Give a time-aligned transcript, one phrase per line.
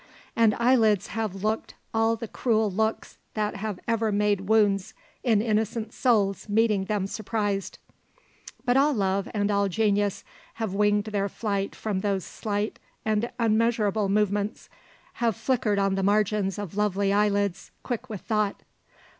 [0.35, 5.93] And eyelids have looked all the cruel looks that have ever made wounds in innocent
[5.93, 7.77] souls meeting them surprised.
[8.65, 10.23] But all love and all genius
[10.55, 14.69] have winged their flight from those slight and unmeasurable movements,
[15.21, 18.63] have flickered on the margins of lovely eyelids quick with thought.